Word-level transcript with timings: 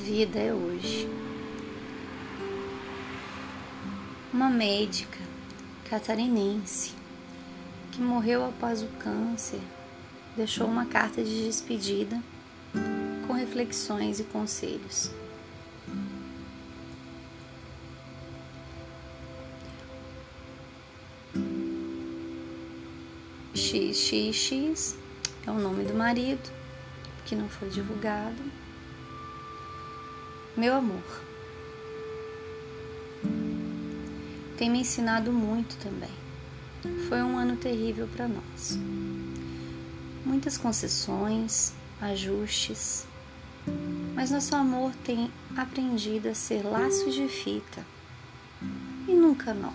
vida 0.00 0.38
é 0.38 0.52
hoje. 0.52 1.08
Uma 4.32 4.48
médica 4.48 5.18
catarinense 5.88 6.92
que 7.92 8.00
morreu 8.00 8.44
após 8.46 8.82
o 8.82 8.86
câncer 8.98 9.60
deixou 10.36 10.66
uma 10.66 10.86
carta 10.86 11.22
de 11.22 11.44
despedida 11.44 12.20
com 13.26 13.34
reflexões 13.34 14.18
e 14.18 14.24
conselhos. 14.24 15.10
XXX 23.54 24.96
é 25.46 25.50
o 25.50 25.54
nome 25.54 25.84
do 25.84 25.94
marido, 25.94 26.50
que 27.26 27.36
não 27.36 27.48
foi 27.48 27.68
divulgado. 27.68 28.42
Meu 30.60 30.74
amor, 30.74 31.02
tem 34.58 34.68
me 34.68 34.80
ensinado 34.80 35.32
muito 35.32 35.74
também. 35.78 36.10
Foi 37.08 37.22
um 37.22 37.38
ano 37.38 37.56
terrível 37.56 38.06
para 38.06 38.28
nós. 38.28 38.78
Muitas 40.22 40.58
concessões, 40.58 41.72
ajustes, 41.98 43.06
mas 44.14 44.30
nosso 44.30 44.54
amor 44.54 44.92
tem 45.02 45.30
aprendido 45.56 46.28
a 46.28 46.34
ser 46.34 46.62
laços 46.62 47.14
de 47.14 47.26
fita 47.26 47.82
e 49.08 49.14
nunca 49.14 49.54
não. 49.54 49.72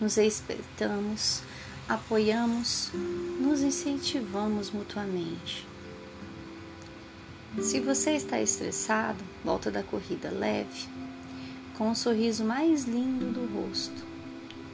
Nos 0.00 0.16
respeitamos, 0.16 1.42
apoiamos, 1.88 2.90
nos 3.40 3.60
incentivamos 3.60 4.68
mutuamente. 4.72 5.71
Se 7.60 7.80
você 7.80 8.12
está 8.12 8.40
estressado, 8.40 9.22
volta 9.44 9.70
da 9.70 9.82
corrida 9.82 10.30
leve, 10.30 10.88
com 11.76 11.90
o 11.90 11.94
sorriso 11.94 12.44
mais 12.44 12.84
lindo 12.84 13.26
do 13.26 13.46
rosto. 13.54 14.06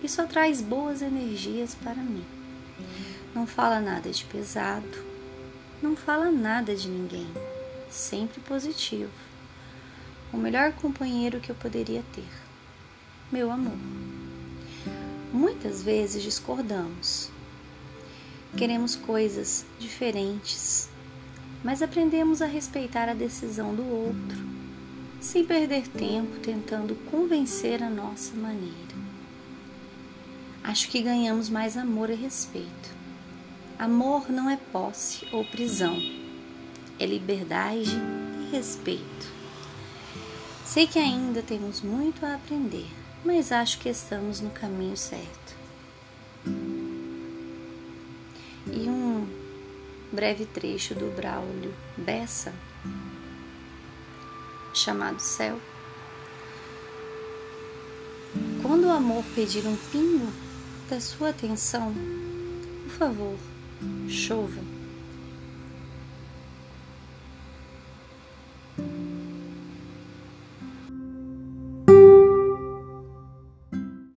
Isso 0.00 0.24
traz 0.28 0.62
boas 0.62 1.02
energias 1.02 1.74
para 1.74 1.96
mim. 1.96 2.24
Não 3.34 3.48
fala 3.48 3.80
nada 3.80 4.08
de 4.10 4.24
pesado, 4.24 5.04
não 5.82 5.96
fala 5.96 6.30
nada 6.30 6.74
de 6.76 6.88
ninguém, 6.88 7.26
sempre 7.90 8.40
positivo. 8.42 9.10
O 10.32 10.36
melhor 10.36 10.72
companheiro 10.72 11.40
que 11.40 11.50
eu 11.50 11.56
poderia 11.56 12.04
ter. 12.12 12.28
Meu 13.30 13.50
amor. 13.50 13.76
Muitas 15.32 15.82
vezes 15.82 16.22
discordamos. 16.22 17.28
Queremos 18.56 18.94
coisas 18.94 19.66
diferentes, 19.80 20.77
mas 21.62 21.82
aprendemos 21.82 22.40
a 22.40 22.46
respeitar 22.46 23.08
a 23.08 23.14
decisão 23.14 23.74
do 23.74 23.84
outro, 23.84 24.38
sem 25.20 25.44
perder 25.44 25.88
tempo 25.88 26.38
tentando 26.40 26.94
convencer 27.10 27.82
a 27.82 27.90
nossa 27.90 28.34
maneira. 28.36 28.98
Acho 30.62 30.88
que 30.88 31.02
ganhamos 31.02 31.48
mais 31.48 31.76
amor 31.76 32.10
e 32.10 32.14
respeito. 32.14 32.96
Amor 33.78 34.30
não 34.30 34.50
é 34.50 34.56
posse 34.56 35.26
ou 35.32 35.44
prisão, 35.44 35.96
é 36.98 37.06
liberdade 37.06 37.96
e 38.42 38.50
respeito. 38.50 39.32
Sei 40.64 40.86
que 40.86 40.98
ainda 40.98 41.42
temos 41.42 41.80
muito 41.80 42.24
a 42.26 42.34
aprender 42.34 42.86
mas 43.24 43.52
acho 43.52 43.78
que 43.78 43.88
estamos 43.88 44.40
no 44.40 44.50
caminho 44.50 44.96
certo. 44.96 45.56
E 48.66 48.88
um 48.88 49.07
breve 50.12 50.46
trecho 50.46 50.94
do 50.94 51.14
Braulio 51.14 51.74
Bessa, 51.96 52.52
chamado 54.72 55.20
Céu. 55.20 55.58
Quando 58.62 58.86
o 58.86 58.90
amor 58.90 59.24
pedir 59.34 59.66
um 59.66 59.76
pingo 59.90 60.32
da 60.88 61.00
sua 61.00 61.30
atenção, 61.30 61.94
por 62.84 62.92
favor, 62.92 63.36
chova. 64.08 64.77